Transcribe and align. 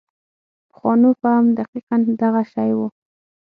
پخوانو 0.71 1.09
فهم 1.21 1.45
دقیقاً 1.59 1.97
دغه 2.21 2.43
شی 2.53 2.71
و. 2.77 2.79